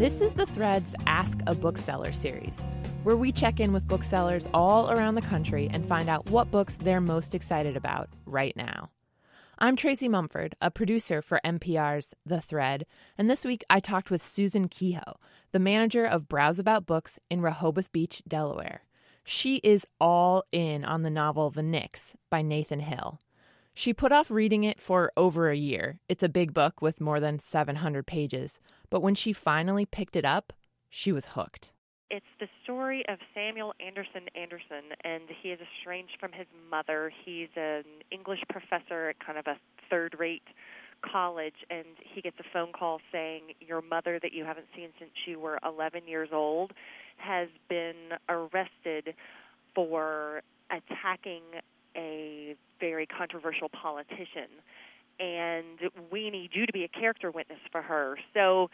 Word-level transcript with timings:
This 0.00 0.22
is 0.22 0.32
the 0.32 0.46
Threads 0.46 0.94
Ask 1.06 1.40
a 1.46 1.54
Bookseller 1.54 2.12
series, 2.12 2.64
where 3.02 3.18
we 3.18 3.32
check 3.32 3.60
in 3.60 3.70
with 3.70 3.86
booksellers 3.86 4.48
all 4.54 4.90
around 4.90 5.14
the 5.14 5.20
country 5.20 5.68
and 5.70 5.84
find 5.84 6.08
out 6.08 6.30
what 6.30 6.50
books 6.50 6.78
they're 6.78 7.02
most 7.02 7.34
excited 7.34 7.76
about 7.76 8.08
right 8.24 8.56
now. 8.56 8.88
I'm 9.58 9.76
Tracy 9.76 10.08
Mumford, 10.08 10.54
a 10.58 10.70
producer 10.70 11.20
for 11.20 11.38
MPR's 11.44 12.14
The 12.24 12.40
Thread, 12.40 12.86
and 13.18 13.28
this 13.28 13.44
week 13.44 13.62
I 13.68 13.78
talked 13.78 14.10
with 14.10 14.22
Susan 14.22 14.68
Kehoe, 14.68 15.18
the 15.52 15.58
manager 15.58 16.06
of 16.06 16.28
Browseabout 16.28 16.86
Books 16.86 17.18
in 17.28 17.42
Rehoboth 17.42 17.92
Beach, 17.92 18.22
Delaware. 18.26 18.84
She 19.22 19.56
is 19.56 19.84
all 20.00 20.44
in 20.50 20.82
on 20.82 21.02
the 21.02 21.10
novel 21.10 21.50
The 21.50 21.62
Nix 21.62 22.14
by 22.30 22.40
Nathan 22.40 22.80
Hill. 22.80 23.18
She 23.80 23.94
put 23.94 24.12
off 24.12 24.30
reading 24.30 24.64
it 24.64 24.78
for 24.78 25.10
over 25.16 25.48
a 25.48 25.56
year. 25.56 26.00
It's 26.06 26.22
a 26.22 26.28
big 26.28 26.52
book 26.52 26.82
with 26.82 27.00
more 27.00 27.18
than 27.18 27.38
700 27.38 28.06
pages, 28.06 28.60
but 28.90 29.00
when 29.00 29.14
she 29.14 29.32
finally 29.32 29.86
picked 29.86 30.16
it 30.16 30.24
up, 30.26 30.52
she 30.90 31.12
was 31.12 31.28
hooked. 31.28 31.72
It's 32.10 32.26
the 32.38 32.48
story 32.62 33.02
of 33.08 33.20
Samuel 33.32 33.72
Andresen-Anderson, 33.80 34.92
and 35.02 35.22
he 35.42 35.48
is 35.48 35.60
estranged 35.60 36.18
from 36.20 36.30
his 36.32 36.46
mother. 36.70 37.10
He's 37.24 37.48
an 37.56 37.84
English 38.10 38.40
professor 38.50 39.08
at 39.08 39.24
kind 39.24 39.38
of 39.38 39.46
a 39.46 39.56
third 39.88 40.14
rate 40.18 40.42
college, 41.00 41.64
and 41.70 41.86
he 42.04 42.20
gets 42.20 42.36
a 42.38 42.44
phone 42.52 42.72
call 42.72 43.00
saying, 43.10 43.54
Your 43.60 43.80
mother, 43.80 44.18
that 44.22 44.34
you 44.34 44.44
haven't 44.44 44.66
seen 44.76 44.90
since 44.98 45.12
you 45.26 45.40
were 45.40 45.58
11 45.64 46.06
years 46.06 46.28
old, 46.34 46.72
has 47.16 47.48
been 47.70 48.18
arrested 48.28 49.14
for 49.74 50.42
attacking 50.70 51.44
a 51.96 52.39
very 52.90 53.06
controversial 53.06 53.68
politician 53.68 54.50
and 55.20 55.90
we 56.10 56.30
need 56.30 56.50
you 56.54 56.66
to 56.66 56.72
be 56.72 56.82
a 56.84 56.88
character 56.88 57.30
witness 57.30 57.58
for 57.70 57.82
her. 57.82 58.16
So, 58.32 58.70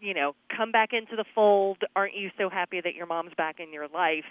you 0.00 0.12
know, 0.12 0.34
come 0.54 0.72
back 0.72 0.90
into 0.92 1.16
the 1.16 1.24
fold. 1.34 1.78
Aren't 1.94 2.16
you 2.16 2.30
so 2.36 2.50
happy 2.50 2.80
that 2.80 2.94
your 2.94 3.06
mom's 3.06 3.32
back 3.36 3.60
in 3.60 3.72
your 3.72 3.86
life? 3.88 4.24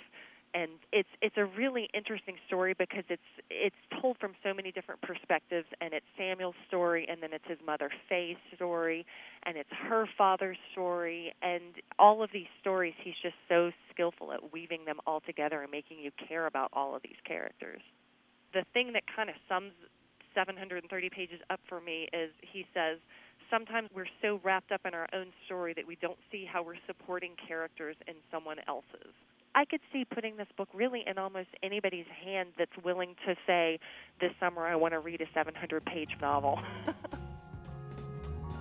And 0.54 0.72
it's 0.94 1.10
it's 1.22 1.36
a 1.38 1.44
really 1.44 1.90
interesting 1.94 2.36
story 2.48 2.76
because 2.78 3.04
it's 3.10 3.22
it's 3.50 3.76
told 4.02 4.18
from 4.20 4.36
so 4.42 4.54
many 4.54 4.72
different 4.72 5.02
perspectives 5.02 5.66
and 5.82 5.94
it's 5.94 6.06
Samuel's 6.18 6.56
story 6.68 7.06
and 7.10 7.22
then 7.22 7.32
it's 7.34 7.44
his 7.46 7.58
mother 7.66 7.90
Faye's 8.08 8.38
story 8.56 9.06
and 9.44 9.58
it's 9.58 9.70
her 9.72 10.08
father's 10.18 10.58
story 10.72 11.34
and 11.42 11.76
all 12.00 12.24
of 12.24 12.30
these 12.32 12.48
stories 12.62 12.94
he's 13.04 13.20
just 13.22 13.36
so 13.50 13.72
skillful 13.92 14.32
at 14.32 14.54
weaving 14.54 14.86
them 14.86 15.00
all 15.06 15.20
together 15.20 15.62
and 15.62 15.72
making 15.72 16.00
you 16.00 16.12
care 16.26 16.46
about 16.46 16.70
all 16.72 16.96
of 16.96 17.02
these 17.04 17.20
characters 17.28 17.82
the 18.56 18.66
thing 18.74 18.94
that 18.94 19.04
kind 19.14 19.30
of 19.30 19.36
sums 19.48 19.74
730 20.34 21.10
pages 21.10 21.40
up 21.50 21.60
for 21.68 21.82
me 21.82 22.08
is 22.14 22.32
he 22.42 22.66
says, 22.74 22.98
sometimes 23.52 23.90
we're 23.94 24.08
so 24.22 24.40
wrapped 24.44 24.72
up 24.72 24.82
in 24.86 24.94
our 24.94 25.08
own 25.14 25.28
story 25.46 25.74
that 25.76 25.86
we 25.86 25.98
don't 26.02 26.18
see 26.32 26.46
how 26.52 26.64
we're 26.64 26.80
supporting 26.88 27.32
characters 27.48 27.96
in 28.08 28.16
someone 28.32 28.58
else's. 28.68 29.14
I 29.54 29.66
could 29.66 29.82
see 29.92 30.04
putting 30.06 30.38
this 30.38 30.48
book 30.58 30.70
really 30.74 31.04
in 31.06 31.18
almost 31.18 31.50
anybody's 31.62 32.08
hand 32.08 32.50
that's 32.58 32.76
willing 32.84 33.16
to 33.26 33.36
say, 33.46 33.80
this 34.20 34.32
summer 34.40 34.66
I 34.66 34.76
want 34.76 34.94
to 34.94 35.00
read 35.00 35.22
a 35.22 35.26
700 35.34 35.86
page 35.86 36.16
novel. 36.22 36.60